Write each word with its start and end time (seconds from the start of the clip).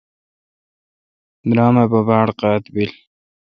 درم 1.49 1.75
اے° 1.79 1.85
پہ 1.91 1.99
باڑ 2.07 2.27
قاد 2.39 2.63
بل۔ 2.73 2.89